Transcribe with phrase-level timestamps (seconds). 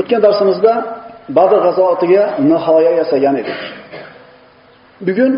[0.00, 0.72] O'tgan darsimizda
[1.36, 3.60] Badr g'azoatiga nihoya yasagan edik.
[5.06, 5.32] Bugun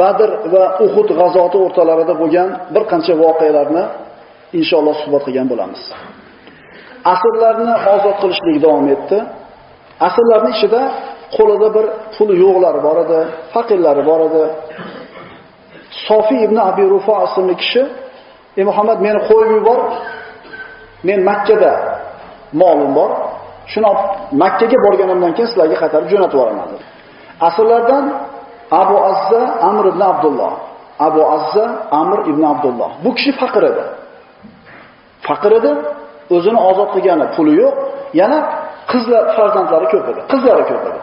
[0.00, 3.84] Badr va Uhud g'azoti o'rtalarida bo'lgan bir qancha voqealarni
[4.58, 5.82] inshaalloh suhbat qilgan bo'lamiz.
[7.14, 9.18] Asrlarni ozod qilishlik davom etdi.
[10.08, 10.82] Asrlarning ichida
[11.36, 13.20] qo'lida bir pul yo'qlar bor edi,
[13.54, 14.44] faqirlari bor edi.
[16.06, 17.82] Sofi ibn Abi Rufa ismli kishi,
[18.58, 19.80] "Ey Muhammad, meni qo'yib yubor.
[21.08, 21.72] Men Makka da
[22.60, 23.10] molim bor.
[23.72, 23.90] Shuni
[24.42, 26.84] Makkaga borganimdan keyin sizlarga qaytarib jo'natib yuboraman" dedi.
[27.48, 28.04] Asrlardan
[28.80, 30.52] Abu Azza Amr ibn Abdulloh.
[31.06, 31.64] Abu Azza
[32.00, 32.90] Amr ibn Abdulloh.
[33.04, 33.84] Bu kishi faqir edi.
[35.28, 35.72] Faqir edi,
[36.34, 37.74] o'zini ozod qilgani puli yo'q,
[38.20, 38.38] yana
[38.90, 40.20] qizlar farzandlari ko'p edi.
[40.32, 41.00] Qizlari ko'p edi.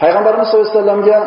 [0.00, 1.18] Payg'ambarimiz sollallohu alayhi vasallamga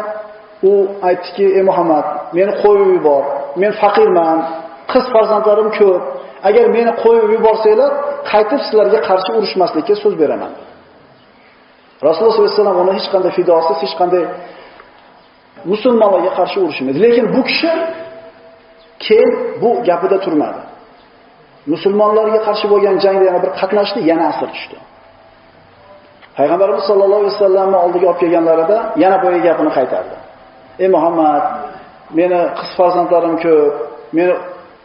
[0.70, 0.72] u
[1.10, 2.06] aytdiki, "Ey Muhammad,
[2.38, 3.24] meni qo'yib yubor.
[3.62, 4.38] Men faqirman,
[4.92, 6.02] qiz farzandlarim ko'p.
[6.48, 7.92] Agar meni qo'yib yuborsanglar,
[8.32, 10.52] qaytib sizlarga qarshi urushmaslikka so'z beraman."
[12.08, 14.24] Rasululloh sollallohu alayhi vasallam uni hech qanday fidosiz, hech qanday
[15.72, 16.98] musulmonlarga qarshi urushmadi.
[17.06, 17.72] Lekin bu kishi
[19.06, 20.62] keyin bu gapida turmadi.
[21.74, 24.78] Musulmonlarga qarshi bo'lgan jangda yana bir qatnashdi, yana asir tushdi.
[26.38, 30.16] Payg'ambarimiz sollallohu alayhi vasallamni oldiga olib kelganlarida yana boya gapini qaytardi.
[30.84, 31.44] "Ey Muhammad,
[32.20, 33.74] meni qiz farzandlarim ko'p,
[34.18, 34.34] meni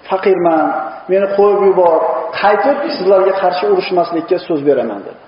[0.08, 0.64] faqirman,
[1.12, 1.94] meni qo'yib yubor,
[2.40, 5.20] qaytib sizlarga qarshi urushmaslikka so'z beraman" dedi.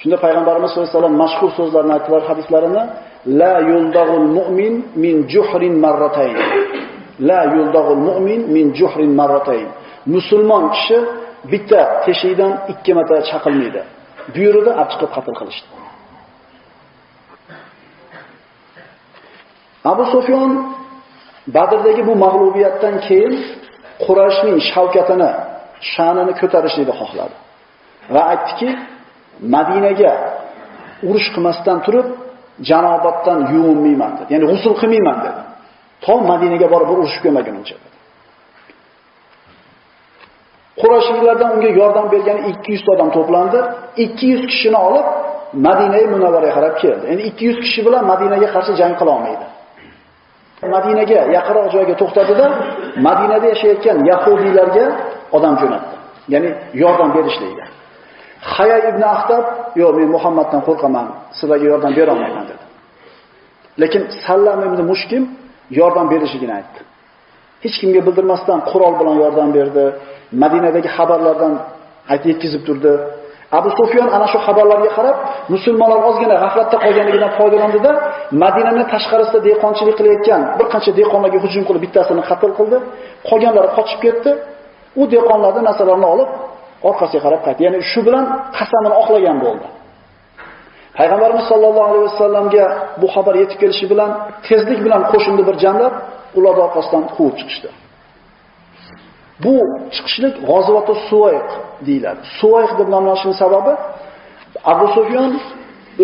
[0.00, 2.82] Shunda payg'ambarimiz sollallohu alayhi vasallam mashhur so'zlarni aytdilar hadislarini,
[3.40, 6.36] "La yuldag'ul mu'min min juhrin marratayn."
[7.30, 9.68] La yuldag'ul mu'min min juhrin marratayn.
[10.14, 10.98] Musulmon kishi
[11.52, 13.82] bitta teshikdan ikki marta chaqilmaydi.
[14.34, 15.68] Buyurdi, olib chiqib qatl qilishdi.
[19.92, 20.50] Abu Sufyon
[21.56, 23.34] Badrdagi bu mag'lubiyatdan keyin
[24.04, 25.30] Qurayshning shavkatini,
[25.92, 27.36] sha'nini ko'tarishni xohladi.
[28.14, 28.68] Va aytdiki,
[29.54, 30.12] Madinaga
[31.08, 32.06] urush qilmasdan turib,
[32.70, 34.28] janobatdan yuvinmayman dedi.
[34.34, 35.40] Ya'ni g'usl qilmayman dedi.
[36.04, 37.96] To Madinaga borib urushib kelmagunimcha dedi.
[41.54, 43.58] Unga yordam bergan 200 odam to'plandi.
[43.96, 45.06] 200 kishini olib
[45.66, 47.04] Madinaga Munavvaraga qarab keldi.
[47.12, 49.46] Endi 200 kishi bilan Madinaga qarshi jang qila olmaydi.
[50.74, 52.46] Madinaga yaqinroq joyga to'xtadida
[53.06, 54.84] Madinada yashayotgan yahudiylarga
[55.36, 55.94] odam jo'natdi.
[56.34, 56.50] Ya'ni
[56.82, 57.64] yordam berishlikda.
[58.54, 59.44] Haya ibn Axtab,
[59.80, 61.06] "Yo'q, men Muhammaddan qo'rqaman,
[61.38, 62.64] sizlarga yordam bera olmayman" dedi.
[63.82, 65.22] Lekin Sallam ibn Mushkim
[65.80, 66.80] yordam berishligini aytdi.
[67.64, 69.84] Hech kimga bildirmasdan qurol bilan yordam berdi.
[70.42, 71.52] Madinadagi xabarlardan
[72.12, 72.92] aytib yetkazib turdi.
[73.52, 75.16] Abu Sufyon ana shu xabarlarga qarab,
[75.54, 77.90] musulmonlar ozgina g'aflatda qolganligidan foydalandida,
[78.42, 82.78] Madinaning tashqarisida dehqonchilik qilayotgan bir qancha dehqonlarga hujum qilib bittasini qatl qildi.
[83.28, 84.30] Qolganlari qochib ketdi.
[85.00, 86.30] U dehqonlardan narsalarini olib
[86.88, 87.60] orqasiga qarab qaytdi.
[87.66, 88.24] Ya'ni shu bilan
[88.58, 89.66] qasamini oqlagan bo'ldi.
[90.98, 92.64] Payg'ambarimiz sollallohu alayhi vasallamga
[93.00, 94.10] bu xabar yetib kelishi bilan
[94.48, 95.94] tezlik bilan qo'shinni bir jamlab,
[96.38, 97.68] ularni orqasidan quvib chiqishdi.
[99.44, 99.54] Bu
[99.94, 101.48] chiqishlik g'azovati Suvayq
[101.86, 102.20] deyiladi.
[102.40, 103.72] Suvayq deb nomlanishining sababi
[104.72, 105.30] Abu Sufyon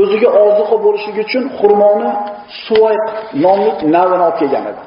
[0.01, 2.11] o'ziga oziqa bo'lishligi uchun xurmoni
[2.67, 3.05] Suvayq
[3.45, 4.83] nomli navini olib kelgan edi.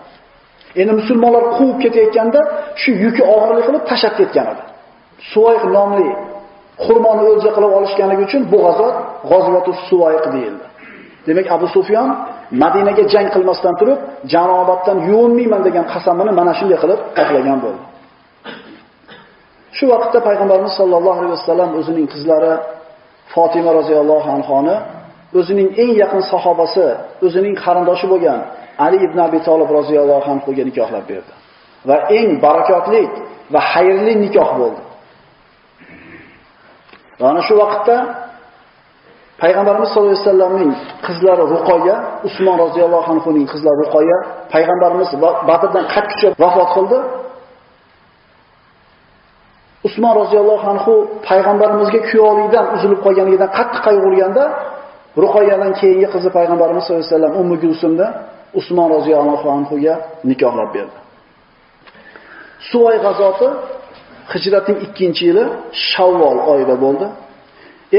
[0.81, 2.40] Endi musulmonlar quvib ketayotganda
[2.81, 4.64] shu yuki og'irlik qilib tashab ketgan edi.
[5.31, 6.09] Suvayq nomli
[6.86, 8.96] xurmoni o'lja qilib olishganligi uchun bu g'azot
[9.30, 10.66] g'azovatu Suvayq deyildi.
[11.28, 12.09] Demak, Abu Sufyon
[12.64, 14.00] Madinaga jang qilmasdan turib,
[14.34, 17.84] janobatdan yuvinmayman degan qasamini mana shunday qilib oqlagan bo'ldi.
[19.76, 22.54] Shu vaqtda payg'ambarimiz sollallohu alayhi vasallam o'zining qizlari
[23.34, 24.76] Fatima roziyallohu anhoni
[25.40, 26.88] o'zining eng yaqin sahobasi,
[27.26, 28.40] o'zining qarindoshi bo'lgan
[28.86, 31.34] Ali ibn Abi Talib roziyallohu anhuga nikohlab berdi.
[31.90, 33.04] Va eng barakotli
[33.54, 34.82] va xayrli nikoh bo'ldi.
[37.20, 37.96] Va ana shu vaqtda
[39.44, 40.72] Payg'ambarimiz sollallohu alayhi vasallamning
[41.08, 41.96] qizlari Ruqoya,
[42.28, 44.18] Usmon roziyallohu anhuning qizlari Ruqoya,
[44.54, 45.10] payg'ambarimiz
[45.50, 46.98] Badrdan qattiqcha vafot qildi.
[49.88, 50.94] Usmon roziyallohu anhu
[51.30, 54.44] payg'ambarimizga kuyovlikdan uzilib qolganligidan qattiq qayg'urganda,
[55.24, 58.07] Ruqoyadan keyingi qizi payg'ambarimiz sollallohu alayhi vasallam Ummu Gulsumni
[58.60, 59.94] Usmon roziyallohu anhuga
[60.30, 60.98] nikohlab berdi.
[62.69, 63.48] Suvay g'azoti
[64.34, 65.44] Hijratning 2-yili
[65.89, 67.06] Shavvol oyida bo'ldi.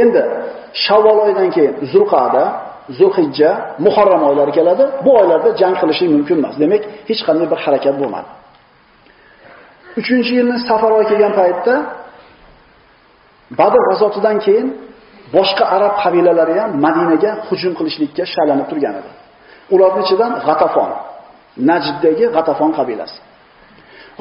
[0.01, 0.23] Endi
[0.85, 2.45] Shavvol oyidan keyin Zulqa'da,
[2.99, 3.51] Zulhijja,
[3.85, 4.85] Muharram oylari keladi.
[5.05, 6.55] Bu oylarda jang qilishing mumkin emas.
[6.63, 8.29] Demak, hech qanday bir harakat bo'lmadi.
[10.09, 11.75] 3-yilni Safar oyi kelgan paytda
[13.59, 14.69] Badr g'azotidan keyin
[15.37, 19.11] boshqa arab qabilalari ham Madinaga hujum qilishlikka shaylanib turgan edi.
[19.75, 20.91] Ularning ichidan G'atafon,
[21.69, 23.19] Najddagi G'atafon qabilasi.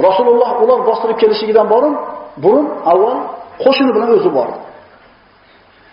[0.08, 1.96] Rasululloh ular bostirib kelishigidan borib,
[2.44, 3.18] burun avval
[3.64, 4.60] qo'shini bilan o'zi bordi.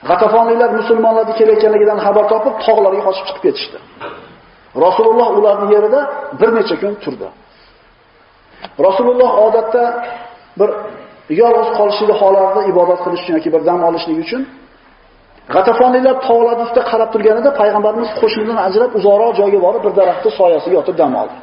[0.09, 3.79] G'atafonliklar musulmonlarni kelayotganligidan xabar topib, tog'larga qochib chiqib ketishdi.
[4.87, 6.01] Rasululloh ularning yerida
[6.41, 7.29] bir necha kun turdi.
[8.87, 9.85] Rasululloh odatda
[10.61, 10.71] bir
[11.43, 14.43] yolg'iz qolishlik holatida ibodat qilish uchun yoki bir dam olishlik uchun
[15.55, 20.97] G'atafonliklar tog'lar ustida qarab turganida payg'ambarimiz qo'shnidan ajrab uzoqroq joyga borib bir daraxtning soyasiga yotib
[21.01, 21.37] dam oldi.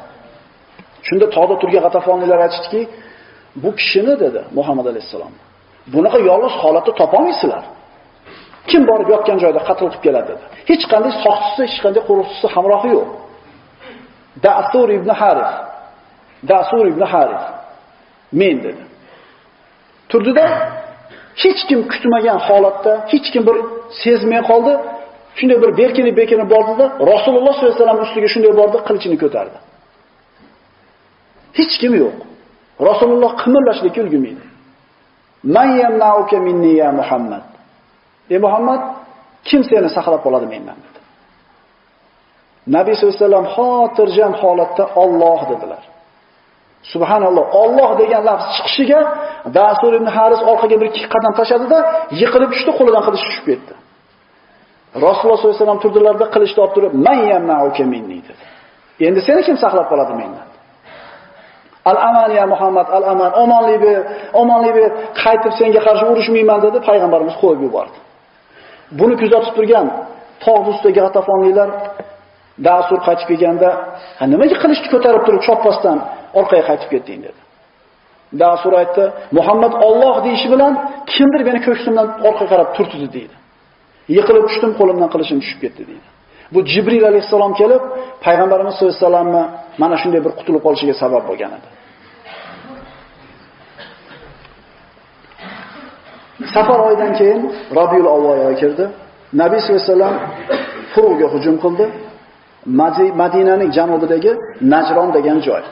[1.06, 2.80] Shunda tog'da turgan G'atafonliklar aytishdiki,
[3.62, 5.32] bu kishini dedi Muhammad alayhisalom.
[5.94, 7.64] Bunaqa yolg'iz holatda topolmaysizlar.
[8.70, 10.44] Kim borib yotgan joyda qatl qilib keladi dedi.
[10.70, 13.08] Hech qanday soqchisi, hech qanday qo'riqchisi hamrohi yo'q.
[14.44, 15.50] Da'thur ibn Harif.
[16.50, 17.44] Da'sur ibn Haris.
[18.40, 18.82] Men dedi.
[20.10, 20.46] Turdida
[21.42, 23.56] hech kim kutmagan holatda, hech kim bir
[24.02, 24.72] sezmay qoldi.
[25.38, 29.58] Shunday bir berkinib berkinib bordida Rasululloh sollallohu alayhi vasallam ustiga shunday bordi, qilichini ko'tardi.
[31.58, 32.16] Hech kim yo'q.
[32.88, 34.44] Rasululloh qimirlashlikka ulgurmaydi.
[35.56, 37.44] Man yamna'uka minni ya Muhammad.
[38.32, 38.82] Ey Muhammad,
[39.48, 41.00] kim seni saqlab qoladi mendan dedi.
[42.76, 45.82] Nabiy sollallohu alayhi vasallam xotirjam holatda Alloh dedilar.
[46.92, 49.00] Subhanalloh, Alloh degan lafz chiqishiga
[49.58, 51.78] Dasur ibn Haris orqaga bir ikki qadam tashladida,
[52.20, 53.72] yiqilib tushdi, qo'lidan qilich tushib ketdi.
[55.06, 58.42] Rasululloh sollallohu alayhi vasallam turdilarda qilichni olib turib, "Man yamna'uka minni" dedi.
[59.06, 60.48] Endi seni kim saqlab qoladi mendan?
[61.90, 63.98] Al-aman ya Muhammad, al-aman, omonlik ber,
[64.42, 64.90] omonlik ber,
[65.22, 67.98] qaytib senga qarshi urushmayman dedi, payg'ambarimiz qo'yib yubordi.
[68.98, 69.86] Buni kuzatib turgan
[70.44, 71.68] tog' ustidagi g'atafonliklar
[72.68, 73.68] Dasur qaytib kelganda,
[74.18, 75.98] "Ha nimaga qilichni ko'tarib turib chopmasdan
[76.40, 77.40] orqaga qaytib ketding?" dedi.
[78.42, 79.04] Dasur aytdi,
[79.38, 80.72] "Muhammad Alloh deishi bilan
[81.12, 83.36] kimdir meni ko'ksimdan orqaga qarab turtdi" dedi.
[84.16, 86.06] Yiqilib tushdim, qo'limdan qilichim tushib ketdi dedi.
[86.54, 87.82] Bu Jibril alayhisalom kelib,
[88.24, 89.44] payg'ambarimiz sollallohu alayhi vasallamni
[89.82, 91.68] mana shunday bir qutulib qolishiga sabab bo'lgan edi.
[96.54, 97.40] Safar oyidan keyin
[97.80, 98.84] Rabiul Avval oyi kirdi.
[99.42, 100.16] Nabiy sollallohu alayhi vasallam
[100.92, 101.84] furuvga hujum qildi.
[102.66, 104.32] Madinaning janubidagi
[104.72, 105.62] Najron degan joy.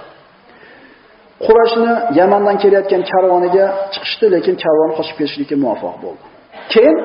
[1.47, 6.25] Qurashni Yamandan kelayotgan karvoniga chiqishdi, lekin karvon qochib ketishlikka muvaffaq bo'ldi.
[6.73, 6.97] Keyin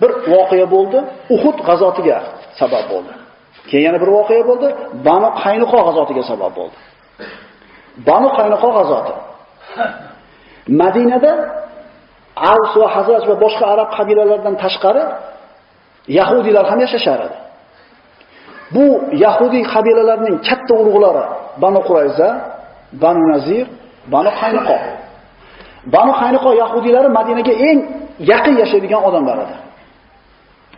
[0.00, 0.98] bir voqea bo'ldi,
[1.34, 2.18] Uhud g'azotiga
[2.60, 3.12] sabab bo'ldi.
[3.70, 4.68] Keyin yana bir voqea bo'ldi,
[5.06, 6.78] Banu Qaynuqo g'azotiga sabab bo'ldi.
[8.08, 9.14] Banu Qaynuqo g'azoti.
[10.80, 11.32] Madinada
[12.52, 15.02] Avs va Hazraj va boshqa arab qabilalaridan tashqari
[16.18, 17.38] yahudiylar ham yashashar edi.
[18.74, 18.84] Bu
[19.24, 21.24] yahudiy qabilalarining katta urug'lari
[21.62, 22.28] Banu Qurayza,
[23.02, 23.66] Banu Nazir,
[24.14, 24.76] Banu Qaynuqo.
[25.94, 27.78] Banu Qaynuqo yahudiylari Madinaga eng
[28.32, 29.54] yaqin yashaydigan odamlar edi.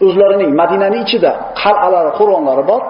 [0.07, 1.31] O'zlarining Madinaning ichida
[1.63, 2.83] qal'alari, qo'ronlari bor,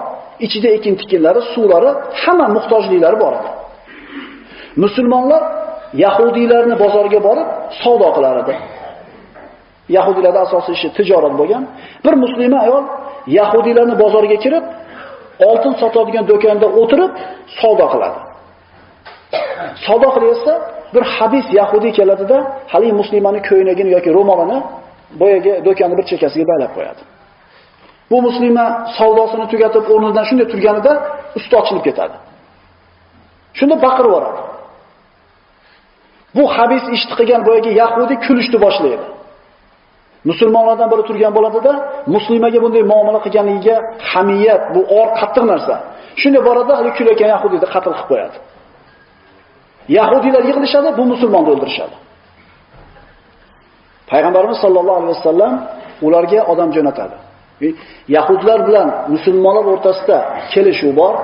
[0.45, 1.89] ichida ekin-tikinlari, suvlari,
[2.21, 3.49] hamma muhtojliklari bor edi.
[4.83, 5.43] Musulmonlar
[6.03, 7.47] yahudiylarni bozorga borib
[7.81, 8.53] savdo qilar edi.
[9.97, 11.63] Yahudiylarda asosiy ishi tijorat bo'lgan.
[12.05, 12.83] Bir musulmon ayol
[13.39, 14.65] yahudiylarni bozoriga kirib,
[15.49, 17.11] oltin sotadigan do'konda o'tirib
[17.59, 18.19] savdo qiladi.
[19.85, 20.53] Savdo qilyapsa,
[20.93, 22.37] bir habis yahudiy keladida,
[22.73, 24.57] hali musulmonning ko'ynagini yoki ro'molini
[25.21, 27.01] boyaga do'konni bir chekkasiga baylab qo'yadi.
[28.11, 28.65] Bu muslima
[28.97, 30.91] savdosini tugatib o'rnidan shunday turganida
[31.37, 32.15] usti ochilib ketadi.
[33.57, 34.41] Shunda baqirib yuboradi.
[36.37, 39.05] Bu habis ishni qilgan boyagi yahudi kulishni boshlaydi.
[40.29, 41.73] Musulmonlardan biri turgan bo'ladida,
[42.15, 43.75] muslimaga bunday muomala qilganligiga
[44.11, 45.75] hamiyat, bu or qattiq narsa.
[46.21, 48.37] Shunday borada hali kulayotgan yahudiyni qatl qilib qo'yadi.
[49.97, 51.95] Yahudiylar yig'ilishadi, bu musulmonni o'ldirishadi.
[54.11, 55.53] Payg'ambarimiz sollallohu alayhi vasallam
[56.05, 57.15] ularga odam jo'natadi.
[58.15, 60.17] Yahudlar bilan musulmonlar o'rtasida
[60.53, 61.15] kelishuv bor,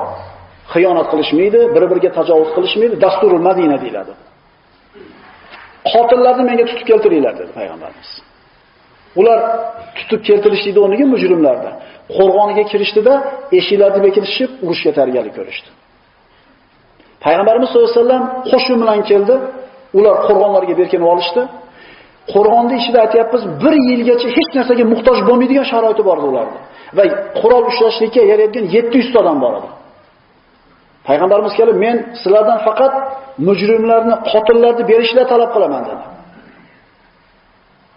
[0.74, 4.14] xiyonat qilishmaydi, bir-biriga tajovuz qilishmaydi, dasturul Madina deyiladi.
[5.94, 8.10] Qotillarni menga tutib keltiringlar dedi payg'ambarimiz.
[9.20, 9.40] Ular
[9.98, 11.70] tutib keltirishlikda o'rniga mujrimlarda
[12.18, 13.14] qo'rg'oniga kirishdida
[13.60, 15.70] eshiklarni bekitishib urushga tayyorgarlik ko'rishdi.
[17.26, 19.36] Payg'ambarimiz sollallohu alayhi vasallam qo'shin bilan keldi.
[19.98, 21.42] Ular qo'rg'onlarga berkinib olishdi.
[22.34, 26.58] Qo'rg'onda ichida aytyapmiz, 1 yilgacha hech narsaga muhtoj bo'lmaydigan sharoiti bor ularda.
[26.98, 27.04] Va
[27.40, 29.70] qurol ushlashlikka yaraydigan 700 odam bor edi.
[31.08, 32.94] Payg'ambarimiz kelib, men sizlardan faqat
[33.48, 36.04] mujrimlarni, qotillarni berishni talab qilaman dedi.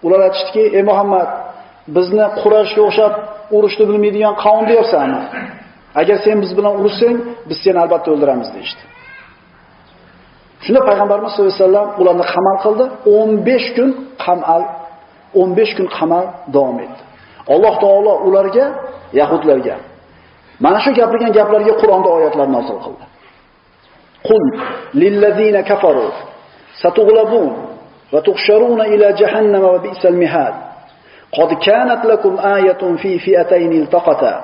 [0.04, 1.28] Ular aytishdiki, "Ey Muhammad,
[1.96, 3.12] bizni Qurayshga o'xshab
[3.56, 5.23] urushni bilmaydigan qavm deyapsanmi?
[6.00, 7.16] Agar sen biz bilan urushsang,
[7.49, 8.82] biz seni albatta o'ldiramiz" deydi.
[10.64, 12.84] Shunda payg'ambarimiz sollallohu alayhi vasallam ularni qamal qildi.
[13.06, 13.90] 15 kun
[14.25, 14.62] qamal
[15.34, 17.00] 15 kun qamal davom etdi.
[17.54, 18.66] Alloh taolo ularga,
[19.20, 19.76] yahudlarga
[20.64, 23.04] mana shu gapirgan gaplarga Qur'onda oyatlar nozil qildi.
[24.28, 24.42] Qul
[25.02, 26.08] lillazina kafaru
[26.82, 27.49] satughlabun
[28.13, 30.53] va tuhsharuna ila jahannama va bi'sal mihad.
[31.33, 34.43] قد كانت لكم آية في فئتين التقتا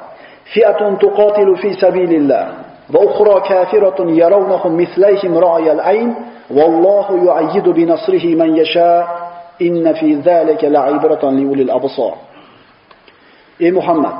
[0.53, 2.45] فئة تقاتل في سبيل الله
[2.93, 6.15] وأخرى كافرة يرونهم مثليهم رأي العين
[6.51, 9.03] والله يعيد بنصره من يشاء
[9.61, 12.15] إن في ذلك لعبرة لأولي الأبصار
[13.59, 14.15] Ey Muhammad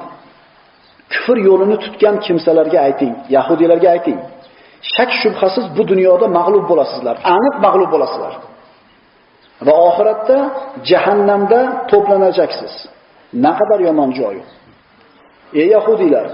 [1.12, 4.20] kufr yo'lini tutgan kimsalarga ayting, yahudiylarga ayting.
[4.96, 8.34] Shak shubhasiz bu dunyoda mag'lub bo'lasizlar, aniq mag'lub bo'lasizlar.
[9.67, 10.39] Va oxiratda
[10.91, 12.75] jahannamda to'planajaksiz.
[13.47, 14.37] Naqadar yomon joy.
[15.61, 16.27] Ey yahudiylar,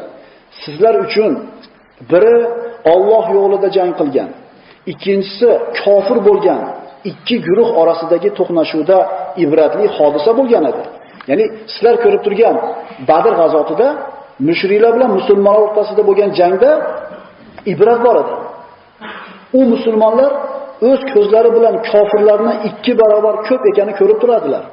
[0.63, 1.33] sizlar uchun
[2.11, 2.37] biri
[2.95, 4.31] Alloh yo'lida jang qilgan,
[4.93, 5.49] ikkinchisi
[5.83, 6.61] kofir bo'lgan
[7.11, 8.99] ikki guruh orasidagi to'qnashuvda
[9.45, 10.83] ibratli hodisa bo'lgan edi.
[11.31, 12.57] Ya'ni sizlar ko'rib turgan
[13.09, 13.89] Badr g'azotida
[14.49, 16.71] mushriklar bilan musulmonlar o'rtasida bo'lgan jangda
[17.73, 18.35] ibrat bor edi.
[19.59, 20.31] U musulmonlar
[20.89, 24.65] o'z ko'zlari bilan kofirlarni ikki barobar ko'p ekanini ko'rib turadilar.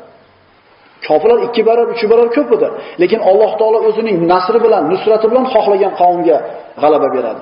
[1.08, 2.68] Kofirlar ikki barobar, uch barobar ko'p edi.
[3.02, 6.38] Lekin Alloh taolo o'zining nasri bilan, nusrati bilan xohlagan qavmga
[6.82, 7.42] g'alaba beradi.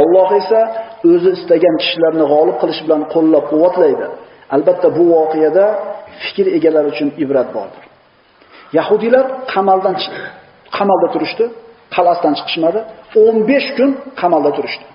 [0.00, 0.60] Alloh esa
[1.12, 4.06] o'zi istagan kishilarni g'olib qilish bilan qo'llab-quvvatlaydi.
[4.54, 5.64] Albatta bu voqeada
[6.22, 7.82] fikr egalari uchun ibrat bordir.
[8.78, 10.22] Yahudiylar qamaldan chiqdi.
[10.76, 11.44] Qamalda turishdi,
[11.94, 12.80] qalasidan chiqishmadi.
[13.14, 14.86] 15 kun qamalda turishdi.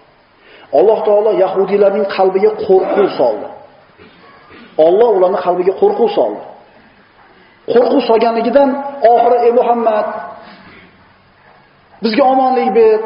[0.79, 3.47] Alloh taolo yahudiylarning qalbiga qo'rquv soldi.
[4.87, 6.41] Alloh ularning qalbiga qo'rquv soldi.
[7.73, 8.69] Qo'rquv solganligidan
[9.13, 10.07] oxiri ey Muhammad
[12.03, 12.99] bizga omonlik ber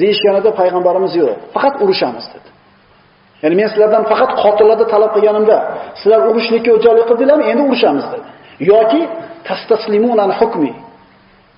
[0.00, 2.48] deyishganida payg'ambarimiz yo'q, faqat urushamiz dedi.
[3.42, 5.56] Ya'ni men sizlardan faqat qotillarni talab qilganimda
[6.00, 7.44] sizlar urushlikka o'jarlik qildinglarmi?
[7.52, 8.28] Endi urushamiz dedi.
[8.72, 9.02] yoki
[9.48, 10.72] tastaslimunan hukmi.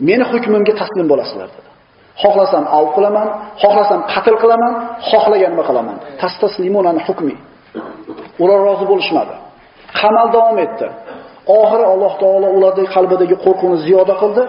[0.08, 1.70] Meni hukmimga taslim bo'lasizlar dedi.
[2.22, 3.28] Xohlasam alv qilaman,
[3.62, 4.72] xohlasam qatl qilaman,
[5.10, 5.96] xohlaganimni qilaman.
[6.22, 7.34] Tastaslimunan hukmi.
[8.42, 9.34] Ular rozi bo'lishmadi.
[10.00, 10.86] Qamal davom etdi.
[11.58, 14.42] Oxiri Alloh taolo ularning qalbidagi qo'rquvni ziyoda qildi.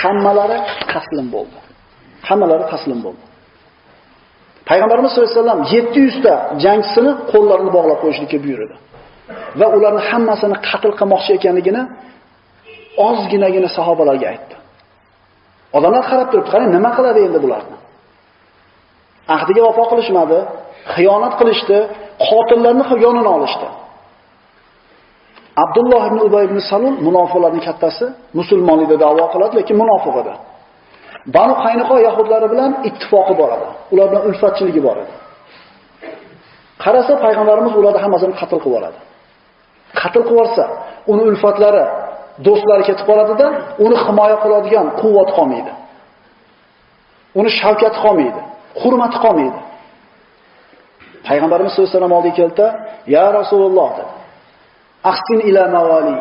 [0.00, 0.58] Hammalari
[0.92, 1.58] taslim bo'ldi.
[2.28, 3.24] Hammalari taslim bo'ldi.
[4.68, 8.74] Payg'ambarimiz sollallohu alayhi vasallam 700 ta jangchisini qo'llarini bog'lab qo'yishlikka buyurdi.
[9.60, 11.82] Va ularni hammasini qatl qilmoqchi ekanligini
[13.08, 14.54] ozginagina sahobalarga aytdi.
[15.76, 17.76] Odamlar qarab turibdi, qarang nima qiladi endi bularni?
[19.36, 20.38] Ahdiga vafo qilishmadi,
[20.94, 21.78] xiyonat qilishdi,
[22.28, 23.68] qotillarni yonini olishdi.
[25.64, 28.06] Abdulloh ibn Ubay ibn Salul munofiqlarning kattasi,
[28.38, 30.32] musulmonlikda da'vo qiladi, lekin munofiq edi.
[31.36, 33.66] Banu Qaynuqo yahudlari bilan ittifoqi bor edi.
[33.92, 35.14] Ular bilan ulfatchiligi bor edi.
[36.84, 38.98] Qarasa payg'ambarimiz ularni hammasini qatl qilib yuboradi.
[40.00, 40.64] Qatl qilib yuborsa,
[41.12, 41.84] uni ulfatlari,
[42.46, 43.46] do'stlari ketib qoladida,
[43.84, 45.72] uni himoya qiladigan quvvat qolmaydi.
[47.40, 48.40] Uni shavkati qolmaydi,
[48.82, 49.60] hurmati qolmaydi.
[51.28, 52.66] Payg'ambarimiz sollallohu alayhi vasallam oldiga keldi,
[53.16, 54.12] "Ya Rasululloh" dedi.
[55.10, 56.16] "Ahsin ila mawali."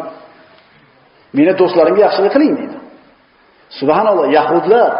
[1.37, 2.77] Meni do'stlarimga yaxshilik qiling dedi.
[3.79, 4.91] Subhanalloh, yahudlar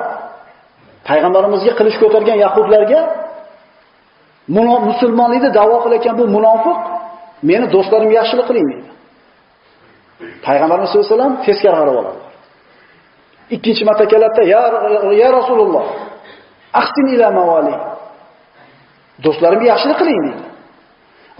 [1.09, 3.01] payg'ambarimizga qilish ko'targan yahudlarga
[4.89, 6.77] musulmonlikni da'vo qilayotgan bu munofiq
[7.49, 8.89] meni do'stlarimga yaxshilik qiling deydi.
[10.45, 12.21] Payg'ambarimiz sollallohu alayhi vasallam teskari qarab oladi.
[13.55, 14.61] Ikkinchi marta keladida, "Ya
[15.23, 15.85] ya Rasululloh,
[16.81, 17.75] ahsin ila mawali."
[19.23, 20.43] Do'stlarimga yaxshilik qiling deydi.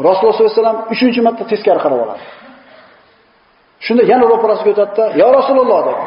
[0.07, 2.23] Rasululloh sollallohu alayhi vasallam uchinchi marta teskari qarab oladi.
[3.85, 6.03] Shunda yana ro'parasiga o'tadida, "Ya Rasululloh" dedi.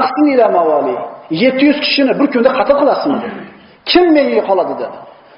[0.00, 0.94] Ahsin ila mawali.
[1.30, 3.18] 700 kishini bir kunda qatl qilasizmi?
[3.90, 4.96] Kim menga qoladi dedi.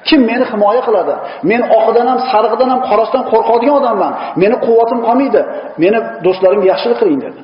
[0.09, 1.15] Kim meni himoya qiladi?
[1.51, 4.13] Men oqidan ham, sarg'idan ham, qorasidan qo'rqadigan odamman.
[4.43, 5.41] Meni quvvatim qolmaydi.
[5.83, 7.41] Meni do'stlarim yaxshilik qiling dedi.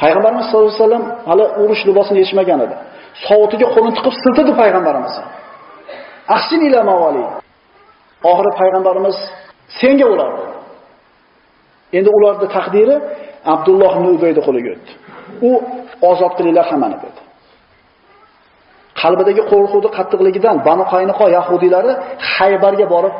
[0.00, 2.76] Payg'ambarimiz sollallohu alayhi vasallam hali urush libosini yechmagan edi.
[3.26, 5.14] Sovutiga qo'lini tiqib siltadi payg'ambarimiz.
[6.36, 7.24] Ahsin ila mavali.
[8.30, 9.16] Oxiri payg'ambarimiz
[9.80, 10.44] senga ulardi.
[11.98, 12.94] Endi ularning taqdiri
[13.54, 14.92] Abdulloh ibn Ubayda qo'liga o'tdi.
[15.48, 15.50] U
[16.10, 17.20] ozod qilinglar hammani dedi.
[19.02, 21.92] Qalbidagi qo'rquvni qattiqligidan Banu Qaynuqo yahudiylari
[22.34, 23.14] Haybarga borib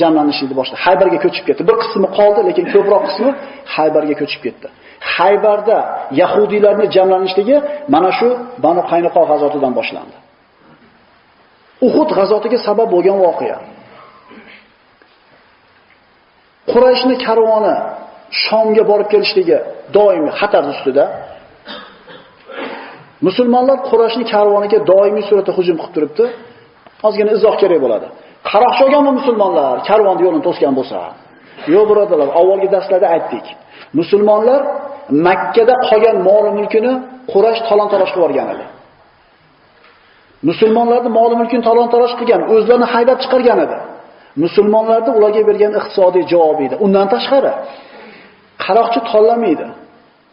[0.00, 0.80] jamlanishni boshladi.
[0.86, 1.62] Haybarga ko'chib ketdi.
[1.68, 3.30] Bir qismi qoldi, lekin ko'proq qismi
[3.74, 4.66] Haybarga ko'chib ketdi.
[5.14, 5.78] Haybarda
[6.20, 7.56] yahudiylarning jamlanishligi
[7.94, 8.28] mana shu
[8.64, 10.16] Banu Qaynuqo g'azotidan boshlandi.
[11.86, 13.58] Uhud g'azotiga sabab bo'lgan voqea.
[16.72, 17.74] Qurayshning karvoni
[18.44, 19.58] Shomga borib kelishligi
[19.96, 21.04] doimiy xatar ustida.
[23.26, 26.24] Musulmonlar Qurayshning karvoniga doimiy suratda hujum qilib turibdi.
[27.06, 28.06] Ozgina izoh kerak bo'ladi.
[28.50, 30.98] Qaroqchi olganmi musulmonlar karvonni yo'lini to'sgan bo'lsa?
[31.74, 33.46] Yo'q, birodalar, avvalgi darslarda aytdik.
[34.00, 34.60] Musulmonlar
[35.26, 36.92] Makkada qolgan mol mulkini
[37.32, 38.64] Quraysh talon-taroj qilib yuborgan edi.
[40.48, 43.76] Musulmonlarning mol mulkini talon-taroj qilgan, o'zlarini haydab chiqargan edi.
[44.44, 46.76] Musulmonlarning ularga bergan iqtisodiy javobi edi.
[46.84, 47.52] Undan tashqari
[48.64, 49.66] qaroqchi tanlamaydi.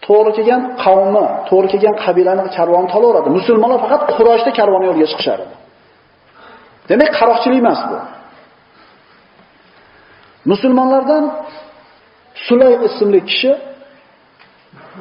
[0.05, 3.29] To'g'ri kelgan qavmi, to'g'ri kelgan qabilani karvoni tolaveradi.
[3.37, 5.55] Musulmonlar faqat Qurayshda karvon yo'liga chiqishar edi.
[6.89, 7.97] Demak, qaroqchilik emas bu.
[10.51, 11.23] Musulmonlardan
[12.45, 13.51] Sulay ismli kishi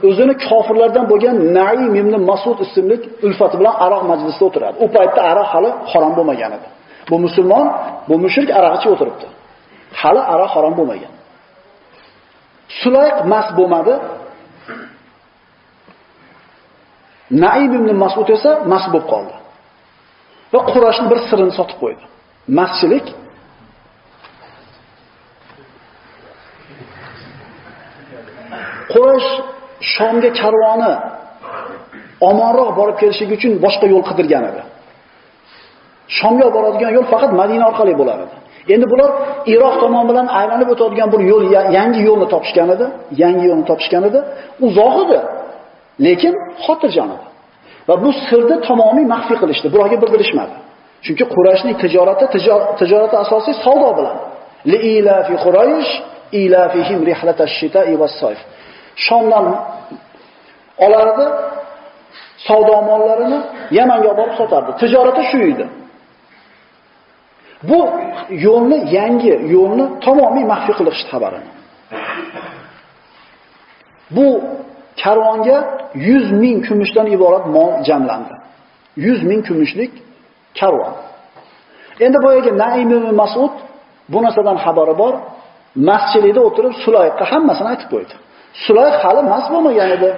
[0.08, 4.76] o'zini kofirlardan bo'lgan Naim ibn Mas'ud ismli ulfati bilan aroq majlisida o'tiradi.
[4.84, 6.68] U paytda aroq hali harom bo'lmagan edi.
[7.10, 7.66] Bu musulmon,
[8.08, 9.26] bu mushrik aroq ichib o'tiribdi.
[10.00, 11.12] Hali aroq harom bo'lmagan.
[12.80, 13.94] Sulayq mas bo'lmadi.
[17.30, 19.34] Naib ibn Mas'ud esa mas bo'lib qoldi.
[20.52, 22.02] Va Qurayshning bir sirini sotib qo'ydi.
[22.58, 23.06] Maschilik
[28.92, 29.30] Quraysh
[29.94, 30.92] Shomga karvoni
[32.30, 34.62] omonroq borib kelishligi uchun boshqa yo'l qidirgan edi.
[36.18, 38.36] Shomga boradigan yo'l faqat Madina orqali bo'lar edi.
[38.74, 39.10] Endi bular
[39.54, 41.44] Iroq tomon bilan aylanib o'tadigan bir yo'l,
[41.78, 42.86] yangi yo'lni topishgan edi,
[43.22, 44.20] yangi yo'lni topishgan edi.
[44.66, 45.18] Uzoq edi,
[46.04, 46.34] lekin
[46.64, 47.26] xotirjam edi.
[47.88, 50.54] Va bu sirni tamomiy maxfiy qilishdi, birovga bildirishmadi.
[51.04, 52.24] Chunki Qurayshning tijorati
[52.80, 54.16] tijorati asosiy savdo bilan.
[54.70, 55.90] Li ila fi Quraysh
[56.42, 58.40] ila fihim rihlatash shita'i was-sayf.
[59.06, 59.46] Shomdan
[60.86, 61.26] olardi,
[62.48, 63.38] savdo mollarini
[63.78, 64.70] Yamanga borib sotardi.
[64.82, 65.66] Tijorati shu edi.
[67.68, 67.78] Bu
[68.46, 71.50] yo'lni yangi yo'lni tamomiy maxfiy qilishdi xabarini.
[74.16, 74.26] Bu
[75.02, 75.58] karvonga
[75.94, 78.34] 100 ming kumushdan iborat mol jamlandi.
[78.96, 79.92] 100 ming kumushlik
[80.60, 80.94] karvon.
[82.04, 83.54] Endi boyaga Naim ibn Mas'ud
[84.12, 85.14] bu narsadan xabari bor,
[85.90, 88.14] masjidida o'tirib Sulayqqa hammasini aytib qo'ydi.
[88.66, 90.10] Sulayq hali mas bo'lmagan edi.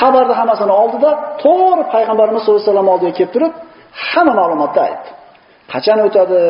[0.00, 1.10] Xabarni hammasini oldida
[1.44, 3.52] to'g'ri payg'ambarimiz sollallohu alayhi vasallam oldiga kelib turib,
[4.08, 5.08] hamma ma'lumotni aytdi.
[5.72, 6.42] Qachon o'tadi?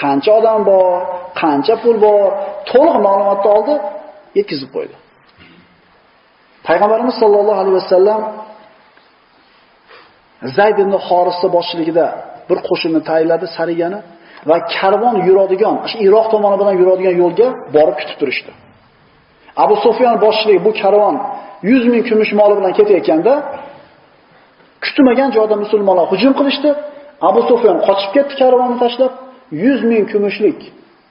[0.00, 0.96] Qancha odam bor?
[1.40, 2.28] Qancha pul bor?
[2.70, 3.74] To'liq ma'lumotni oldi,
[4.38, 4.94] yetkazib qo'ydi.
[6.68, 8.20] Payg'ambarimiz sollallohu alayhi vasallam
[10.56, 12.06] Zayd ibn Xorisni boshchiligida
[12.48, 13.98] bir qo'shinni tayinladi sarigani
[14.50, 18.50] va karvon yuradigan, shu Iroq tomoni bilan yuradigan yo'lga borib kutib turishdi.
[19.64, 21.14] Abu Sufyon boshchiligi bu karvon
[21.62, 23.32] 100 ming kumush moli bilan ketayotganda
[24.84, 26.70] kutilmagan joyda musulmonlar hujum qilishdi.
[27.28, 29.12] Abu Sufyon qochib ketdi karvonni tashlab,
[29.50, 30.58] 100 ming kumushlik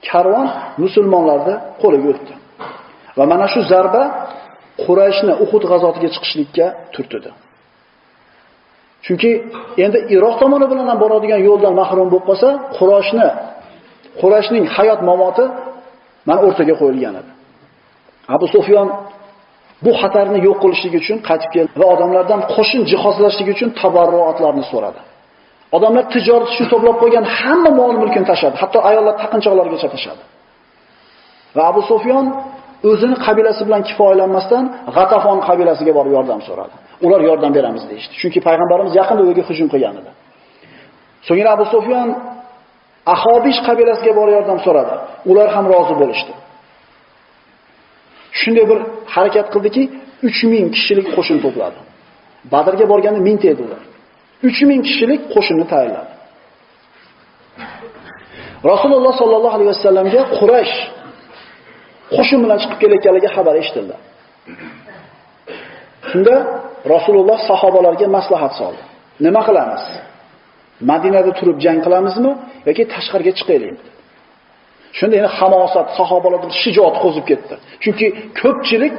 [0.08, 0.46] karvon
[0.84, 2.32] musulmonlarni qo'liga o'tdi.
[3.18, 4.02] Va mana shu zarba
[4.84, 7.30] Qurayshni Uhud g'azotiga chiqishlikka turtdi.
[9.04, 9.30] Chunki
[9.84, 13.28] endi Iroq tomoni bilan ham boradigan yo'ldan mahrum bo'lib qolsa, Qurayshni
[14.20, 15.44] Qurayshning hayot mamoti
[16.28, 17.30] mana o'rtaga qo'yilgan edi.
[18.34, 18.88] Abu Sufyon
[19.84, 25.00] bu xatarni yo'q qilishlik uchun qaytib keldi va odamlardan qo'shin jihozlashlik uchun tabarruatlarni so'radi.
[25.76, 30.22] Odamlar tijorat uchun to'plab qo'ygan hamma mol-mulkini tashadi, hatto ayollar taqinchoqlargacha tashadi.
[31.56, 32.24] Va Abu Sufyon
[32.90, 34.64] o'zini qabilasi bilan kifoyalanmasdan
[34.96, 36.74] G'atafon qabilasiga borib yordam so'radi.
[37.06, 38.04] Ular yordam beramiz deydi.
[38.20, 40.10] Chunki payg'ambarimiz yaqinda o'ziga hujum qilgan edi.
[41.28, 42.08] So'ngra Abu Sufyon
[43.14, 44.94] Ahobish qabilasiga borib yordam so'radi.
[45.30, 46.32] Ular ham rozi bo'lishdi.
[48.40, 48.78] Shunday bir
[49.14, 49.82] harakat qildiki,
[50.22, 51.78] 3000 kishilik qo'shin to'pladi.
[52.52, 53.82] Badrga borganda 1000 edi ular.
[54.42, 56.12] 3000 kishilik qo'shinni tayyorladi.
[58.72, 60.74] Rasululloh sollallohu alayhi vasallamga Quraysh
[62.14, 63.94] qo'shin bilan chiqib kelayotganligi xabar eshitildi.
[66.10, 66.34] Shunda
[66.94, 68.82] Rasululloh sahobalarga maslahat soldi.
[69.26, 69.84] Nima qilamiz?
[70.90, 72.32] Madinada turib jang qilamizmi
[72.68, 73.88] yoki tashqariga chiqaylikmi?
[74.98, 77.54] Shunda yana hamosat, sahobalarda shijoat qo'zib ketdi.
[77.82, 78.06] Chunki
[78.40, 78.96] ko'pchilik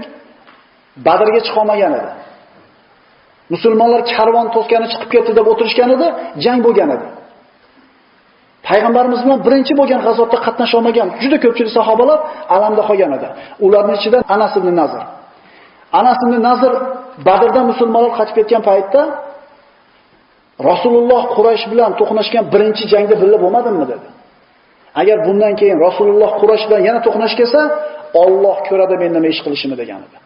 [1.07, 2.11] Badrga chiqa olmagan edi.
[3.53, 6.07] Musulmonlar karvon to'sgani chiqib ketdi deb o'tirishgan edi,
[6.43, 7.07] jang bo'lgan edi.
[8.67, 12.19] Payg'ambarimiz bilan birinchi bo'lgan g'azotda qatnasha olmagan juda ko'pchilik sahobalar
[12.55, 13.27] alamda qolgan edi.
[13.65, 15.01] Ularning ichidan Anas ibn Nazr.
[15.99, 16.71] Anas ibn Nazr
[17.27, 19.01] Badrda musulmonlar qochib ketgan paytda
[20.69, 24.07] Rasululloh Quraysh bilan to'qnashgan birinchi jangda birga bo'lmadimmi dedi.
[25.01, 27.61] Agar bundan keyin Rasululloh Quraysh bilan yana to'qnash kelsa,
[28.23, 30.17] Alloh ko'radi men nima ish qilishimni degan edi.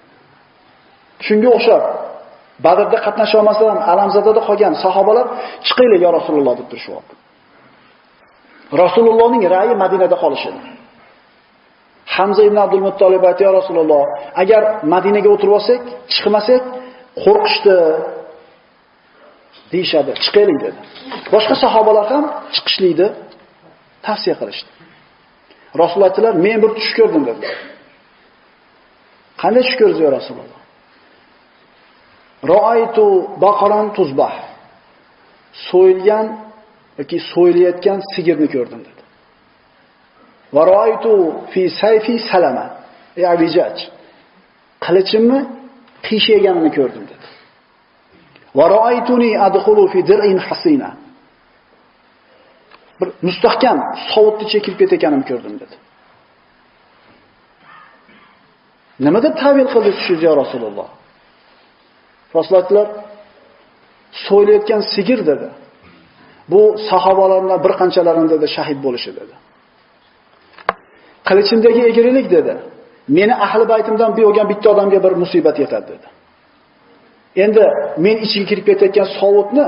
[1.26, 1.84] Shunga o'xshab
[2.66, 5.26] Badrda qatnasha olmasdan alamzadada qolgan sahobalar
[5.68, 7.14] chiqinglar yo Rasululloh deb turishyapti.
[8.82, 10.62] Rasulullohning ra'yi Madinada qolishini.
[12.16, 14.04] Hamza ibn Abdul Muttolib aytdi, "Ya Rasululloh,
[14.42, 14.62] agar
[14.94, 15.82] Madinaga o'tirib olsak,
[16.14, 16.64] chiqmasak,
[17.24, 17.78] qo'rqishdi."
[19.74, 20.80] deyshadi, chiqaylik dedi.
[21.34, 23.08] Boshqa sahobalar ham chiqishlikni
[24.08, 24.72] tavsiya qilishdi.
[25.82, 27.48] Rasululloh aytdilar, "Men bir tush ko'rdim" dedi.
[29.42, 30.60] Qanday tush ko'rdingiz, ya Rasululloh?
[32.54, 33.06] Ra'aytu
[33.46, 34.36] baqaran tuzbah.
[35.70, 36.26] So'yilgan
[37.00, 39.02] yoki so'yilayotgan sigirni ko'rdim dedi.
[40.56, 40.64] Va
[41.52, 42.66] fi sayfi salama.
[43.18, 43.78] Ey Abijaj.
[44.86, 45.40] Qilichimni
[46.08, 47.28] qiyshayganini ko'rdim dedi.
[48.58, 50.90] Va ra'aytuni adkhulu fi dir'in hasina.
[53.00, 53.78] Bir mustahkam
[54.12, 55.76] sovutni chekib ketayotganimni ko'rdim dedi.
[59.06, 60.90] Nima deb ta'bir qildi shu ya Rasululloh?
[62.38, 62.88] Rasululloh
[64.26, 65.48] so'ylayotgan sigir dedi.
[66.52, 69.34] Bu sahobalardan bir qanchalarini dedi shahid bo'lishi dedi.
[71.28, 72.54] Qilichimdagi egrilik dedi.
[73.18, 76.08] Meni ahli baytimdan bir olgan bitta odamga bir musibat yetadi dedi.
[77.44, 77.64] Endi
[78.06, 79.66] men ichiga kirib ketayotgan sovutni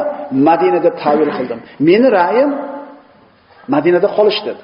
[0.47, 1.59] Madina deb ta'bir qildim.
[1.89, 2.51] Meni ra'yim
[3.73, 4.63] Madinada qolish dedi.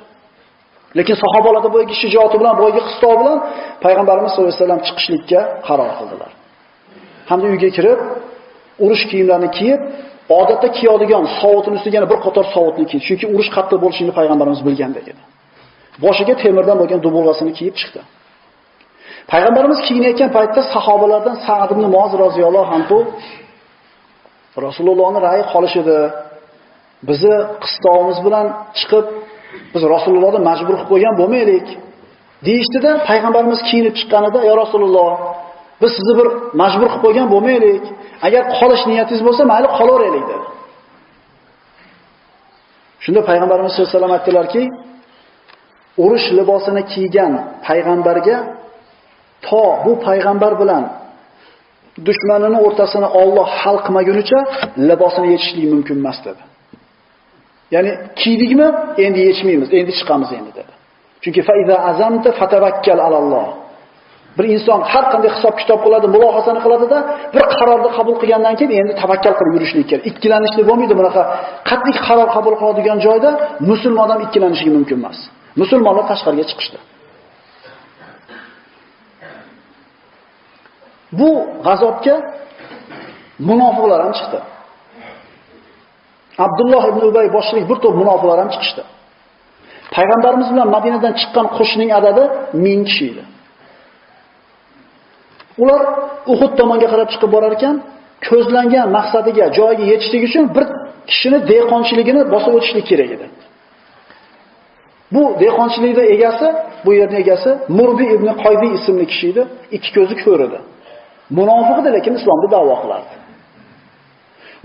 [0.97, 3.37] Lekin sahobalarda bo'yiga shijoati bilan, bo'yiga hisob bilan
[3.83, 6.31] payg'ambarimiz sollallohu alayhi vasallam chiqishlikka qaror qildilar.
[7.29, 7.99] Hamda uyga kirib,
[8.83, 9.81] urush kiyimlarini kiyib,
[10.39, 13.03] odatda kiyadigan sovutning ustiga yana bir qator sovutni kiydi.
[13.09, 15.21] Chunki urush qattiq bo'lishini payg'ambarimiz bilgandek edi.
[16.03, 18.01] Boshiga temirdan bo'lgan dubulg'asini kiyib chiqdi.
[19.31, 22.97] Payg'ambarimiz kiyinayotgan paytda sahobalardan Sa'd ibn Muoz roziyallohu anhu
[24.67, 25.97] Rasulullohning ra'yi qolish edi.
[27.09, 28.45] Bizni qistovimiz bilan
[28.79, 29.05] chiqib
[29.73, 31.67] biz Rasulullohni majbur qilib qo'ygan bo'lmaylik.
[32.47, 35.11] Deyishdida payg'ambarimiz kiyinib chiqqanida, "Ya Rasululloh,
[35.81, 36.27] biz sizni bir
[36.61, 37.83] majbur qilib qo'ygan bo'lmaylik.
[38.27, 40.45] Agar qolish niyatingiz bo'lsa, mayli qolaveraylik" dedi.
[43.03, 44.63] Shunda payg'ambarimiz sollallohu alayhi vasallam aytdilarki,
[46.03, 47.33] urush libosini kiygan
[47.67, 48.37] payg'ambarga
[49.47, 50.83] to bu payg'ambar bilan
[52.07, 54.39] dushmanini o'rtasini Alloh hal qilmagunicha
[54.89, 56.41] libosini yechishlik mumkin emas dedi.
[57.75, 58.67] Ya'ni kiydikmi,
[59.05, 60.73] endi yechmaymiz, endi chiqamiz endi dedi.
[61.23, 63.47] Chunki fa iza azamta fatavakkal alalloh.
[64.37, 66.97] Bir inson har qanday hisob kitob qiladi, mulohazani qiladida,
[67.35, 70.03] bir qarorni qabul qilgandan keyin endi tavakkal qilib yurishlik kerak.
[70.11, 71.21] Ikkilanishlik bo'lmaydi bunaqa
[71.69, 73.29] qat'iy qaror qabul qiladigan joyda
[73.71, 75.17] musulmon odam ikkilanishi mumkin emas.
[75.61, 76.77] Musulmonlar tashqariga chiqishdi.
[81.19, 81.29] Bu
[81.65, 82.15] g'azobga
[83.49, 84.39] munofiqlar ham chiqdi.
[86.45, 88.83] Abdulloh ibn Ubay boshliq bir to'p munofiqlar ham chiqishdi.
[89.95, 93.23] Payg'ambarimiz bilan Madinadan chiqqan qo'shning adadi 1000 kishi edi.
[95.57, 95.81] Ular
[96.33, 97.75] Uhud tomonga qarab chiqib borar ekan,
[98.27, 100.65] ko'zlangan maqsadiga, joyiga yetishlik uchun bir
[101.09, 103.27] kishini dehqonchiligini bosib o'tishlik kerak edi.
[105.13, 106.47] Bu dehqonchilikda egasi,
[106.85, 109.43] bu yerning egasi Murbi ibn Qoybi ismli kishi edi,
[109.77, 110.59] ikki ko'zi ko'r edi.
[111.37, 113.13] Munofiq edi, lekin islomni da'vo qilardi.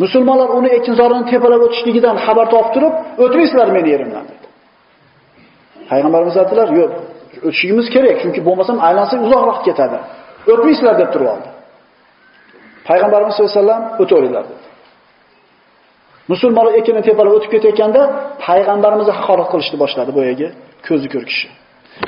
[0.02, 2.94] Musulmonlar uni ekinzorini tepalab o'tishligidan xabar topib turib,
[3.24, 4.46] o'tmaysizlar meni yerimdan dedi.
[5.90, 6.92] Payg'ambarimiz aytdilar, yo'q,
[7.48, 9.98] o'tishimiz kerak, chunki bo'lmasam aylansak uzoqroq ketadi.
[10.52, 11.48] O'tmaysizlar deb turib oldi.
[12.88, 14.64] Payg'ambarimiz sollallohu alayhi vasallam o'taveringlar dedi.
[16.32, 18.00] Musulmonlar ekinni tepalab o'tib ketayotganda
[18.46, 20.46] payg'ambarimizni haqorat qilishni boshladi boyagi
[20.86, 21.48] ko'zi ko'r kishi.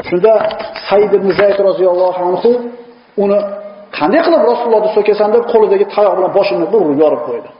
[0.08, 0.32] Shunda
[0.88, 2.50] Said ibn Zayd roziyallohu anhu
[3.24, 3.38] uni
[3.98, 7.50] qanday qilib Rasulullohni so'kasan deb qo'lidagi tayoq bilan boshini bir urib yorib qo'ydi.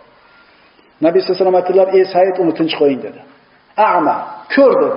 [1.06, 3.20] Nabiy sollallohu alayhi vasallam aytdilar: "Ey Said, uni tinch qo'ying" dedi.
[3.90, 4.16] A'ma,
[4.54, 4.88] ko'rdi.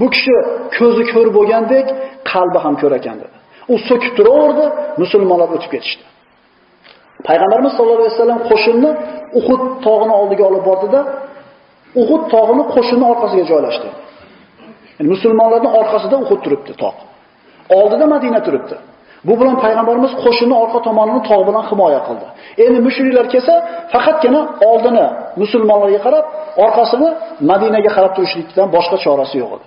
[0.00, 0.36] Bu kishi
[0.78, 1.86] ko'zi ko'r bo'lgandek,
[2.32, 3.35] qalbi ham ko'r ekan dedi.
[3.72, 4.64] U so'kib turaverdi,
[5.02, 6.04] musulmonlar o'tib ketishdi.
[7.28, 8.90] Payg'ambarimiz sollallohu alayhi vasallam qo'shinni
[9.38, 11.00] Uhud tog'ini oldiga olib bordida,
[12.02, 13.98] Uhud tog'ini qo'shinning orqasiga joylashtirdi.
[14.96, 16.98] Ya'ni musulmonlarning orqasida Uhud turibdi tog'.
[17.78, 18.76] Oldida Madina turibdi.
[19.28, 22.26] Bu bilan payg'ambarimiz qo'shinni orqa tomonini tog' bilan himoya qildi.
[22.64, 23.54] Endi mushriklar kelsa,
[23.92, 25.06] faqatgina oldini
[25.42, 26.24] musulmonlarga qarab,
[26.64, 27.08] orqasini
[27.50, 29.66] Madinaga qarab turishlikdan boshqa chorasi yo'q edi.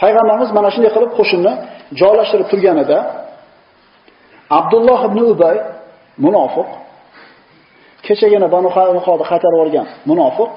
[0.00, 1.52] Payg'ambarimiz mana shunday qilib qo'shinni
[2.00, 2.98] joylashtirib turganida
[4.58, 5.56] Abdulloh ibn Ubay
[6.24, 6.68] munofiq
[8.06, 10.50] kechagina Banu Qaynuqoda xatar olgan munofiq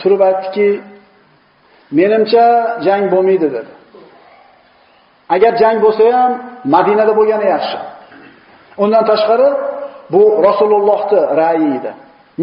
[0.00, 0.68] turib aytdiki,
[1.98, 2.44] menimcha
[2.86, 3.72] jang bo'lmaydi dedi.
[5.34, 6.32] Agar jang bo'lsa ham
[6.74, 7.78] Madinada bo'lgani yaxshi.
[8.82, 9.48] Undan tashqari
[10.12, 11.92] bu Rasulullohning ra'yi edi.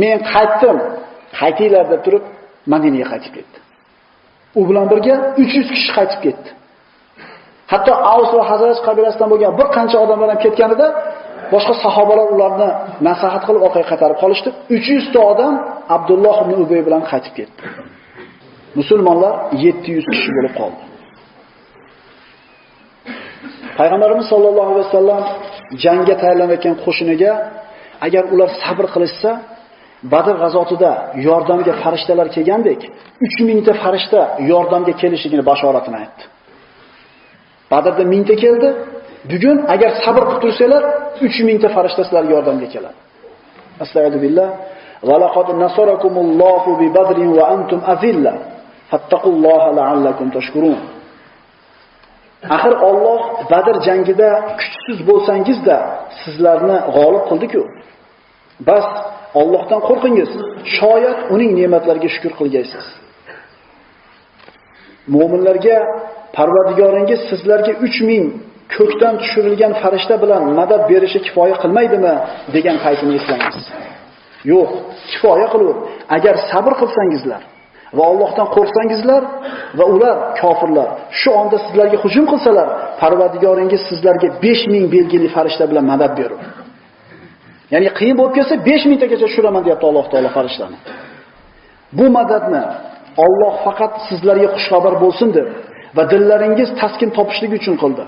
[0.01, 0.77] Men qaytdim,
[1.39, 2.23] qaytinglar deb turib
[2.73, 3.57] Madinaga qaytib ketdi.
[4.59, 6.49] U bilan birga 300 kishi qaytib ketdi.
[7.73, 10.87] Hatto Aws va Hazraj qabilasidan bo'lgan bir qancha odamlar ham ketganida
[11.53, 12.69] boshqa sahobalar ularni
[13.07, 14.49] nasihat qilib orqaga qaytarib qolishdi.
[14.77, 15.53] 300 ta odam
[15.95, 17.61] Abdulloh ibn Ubay bilan qaytib ketdi.
[18.79, 20.81] Musulmonlar 700 kishi bo'lib qoldi.
[23.79, 25.21] Payg'ambarimiz sollallohu alayhi vasallam
[25.83, 27.31] jangga tayyorlanayotgan qo'shiniga
[28.05, 29.31] agar ular sabr qilishsa,
[30.13, 30.91] Badr g'azotida
[31.27, 32.81] yordamga farishtalar kelgandek,
[33.25, 36.23] 3000 ta farishta yordamga kelishligini bashoratini aytdi.
[37.73, 38.69] Badrda 1000 ta keldi,
[39.31, 40.83] bugun agar sabr qilib tursanglar,
[41.19, 42.99] 3000 ta farishta sizlarga yordamga keladi.
[43.83, 44.49] Astagfirullah.
[45.09, 48.33] Va laqad nasarakumullohu bi badrin va antum azilla.
[48.91, 50.79] Fattaqulloha la'allakum tashkurun.
[52.55, 55.77] Axir Alloh Badr jangida kuchsiz bo'lsangiz-da
[56.21, 57.61] sizlarni g'olib qildi-ku.
[58.69, 58.87] Bas
[59.41, 60.31] Allohdan qo'rqingiz.
[60.77, 62.85] Shoyat uning ne'matlariga shukr qilgaysiz.
[65.15, 65.77] Mu'minlarga
[66.37, 68.43] Parvardigoringiz sizlarga 3000
[68.77, 72.13] ko'kdan tushirilgan farishta bilan madad berishi kifoya qilmaydimi
[72.55, 73.65] degan paytini eslangiz.
[74.51, 74.69] Yo'q,
[75.11, 75.75] kifoya qilur.
[76.17, 77.41] Agar sabr qilsangizlar
[77.97, 79.23] va Allohdan qo'rqsangizlar
[79.79, 82.67] va ular kofirlar shu onda sizlarga hujum qilsalar,
[83.01, 86.41] Parvardigoringiz sizlarga 5000 belgili farishta bilan madad berur.
[87.73, 90.77] Ya'ni qiyin bo'lib kelsa 5000 tagacha tushiraman deyapti Alloh taolo farishtani.
[91.97, 92.63] Bu madadni
[93.25, 95.47] Alloh faqat sizlarga xushxabar bo'lsin deb
[95.97, 98.03] va dillaringiz taskin topishligi uchun qildi.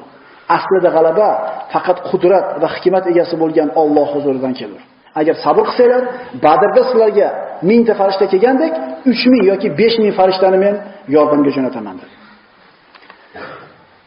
[0.58, 1.30] Aslida g'alaba
[1.74, 4.82] faqat qudrat va hikmat egasi bo'lgan Alloh huzuridan kelur.
[5.20, 6.04] Agar sabr qilsanglar,
[6.46, 7.28] Badrda sizlarga
[7.70, 8.74] 1000 ta farishta kelgandek,
[9.06, 10.76] 3000 yoki 5000 farishtani men
[11.16, 12.16] yordamga jo'nataman dedi.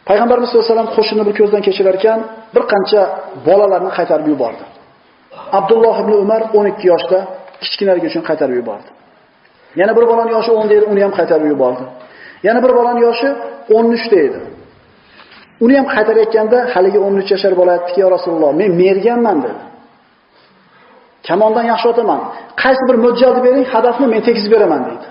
[0.09, 2.21] Payg'ambarimiz sollallohu alayhi vasallam qo'shinni bir ko'zdan kechirar ekan,
[2.55, 3.01] bir qancha
[3.49, 4.65] bolalarni qaytarib yubordi.
[5.59, 7.19] Abdulloh ibn Umar 12 yoshda
[7.63, 8.91] kichkinaligi uchun qaytarib yubordi.
[9.81, 11.85] Yana bir bolaning yoshi 10 deydi, uni ham qaytarib yubordi.
[12.47, 13.29] Yana bir bolani yoshi
[13.71, 14.41] 13 ta edi.
[15.61, 19.63] Uni ham qaytarayotganda haligi 13 yashar bola aytdiki, "Ya Rasululloh, men merganman" dedi.
[21.29, 22.21] Kamondan yaxshi otaman.
[22.63, 25.07] Qaysi bir mo'ljalni bering, hadafni men tekizib beraman dedi.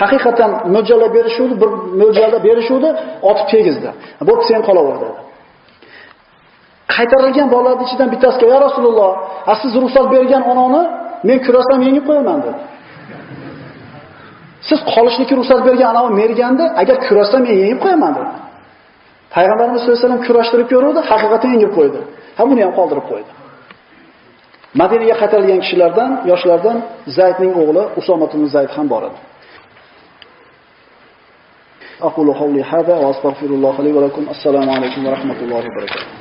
[0.00, 2.88] Haqiqatan mo'ljallab berishuvdi, bir mo'ljallab berishuvdi,
[3.30, 3.90] otib tegizdi.
[4.28, 5.18] Bo'pti, sen qolaver dedi.
[6.94, 9.10] Qaytarilgan bolalarning ichidan bittasiga, "Ya Rasululloh,
[9.62, 10.82] siz ruxsat bergan onani
[11.28, 12.58] men kurasam yengib qo'yaman" dedi.
[14.67, 18.33] Siz qolishlikka ruxsat bergan anavi merganda, agar kurasam men yengib qo'yaman dedi.
[19.35, 21.99] Payg'ambarimiz sollallohu alayhi vasallam kurashtirib ko'ruvdi, haqiqatan yengib qo'ydi.
[22.37, 23.31] Ha buni ham qoldirib qo'ydi.
[24.81, 26.77] Madinaga qaytarilgan kishilardan, yoshlardan
[27.17, 29.19] Zaydning o'g'li Usoma ibn Zayd ham bor edi.
[32.01, 36.20] أقول قولي هذا وأستغفر الله لي ولكم السلام عليكم ورحمة الله وبركاته